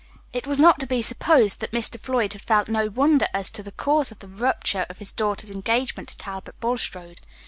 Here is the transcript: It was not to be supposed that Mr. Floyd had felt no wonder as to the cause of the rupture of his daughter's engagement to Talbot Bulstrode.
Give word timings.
It 0.33 0.47
was 0.47 0.59
not 0.59 0.79
to 0.79 0.87
be 0.87 1.03
supposed 1.03 1.59
that 1.59 1.73
Mr. 1.73 1.99
Floyd 1.99 2.33
had 2.33 2.41
felt 2.41 2.67
no 2.67 2.87
wonder 2.89 3.27
as 3.35 3.51
to 3.51 3.61
the 3.61 3.71
cause 3.71 4.11
of 4.11 4.17
the 4.17 4.27
rupture 4.27 4.87
of 4.89 4.97
his 4.97 5.11
daughter's 5.11 5.51
engagement 5.51 6.09
to 6.09 6.17
Talbot 6.17 6.59
Bulstrode. 6.59 7.19